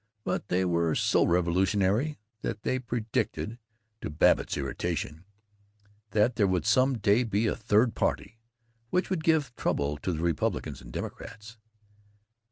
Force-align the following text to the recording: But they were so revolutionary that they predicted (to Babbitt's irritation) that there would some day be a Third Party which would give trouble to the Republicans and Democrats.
But 0.23 0.47
they 0.47 0.65
were 0.65 0.95
so 0.95 1.23
revolutionary 1.27 2.17
that 2.41 2.63
they 2.63 2.79
predicted 2.79 3.59
(to 4.01 4.09
Babbitt's 4.09 4.57
irritation) 4.57 5.25
that 6.09 6.37
there 6.37 6.47
would 6.47 6.65
some 6.65 6.97
day 6.97 7.23
be 7.23 7.45
a 7.45 7.55
Third 7.55 7.93
Party 7.93 8.39
which 8.89 9.11
would 9.11 9.23
give 9.23 9.55
trouble 9.55 9.97
to 9.97 10.11
the 10.11 10.23
Republicans 10.23 10.81
and 10.81 10.91
Democrats. 10.91 11.59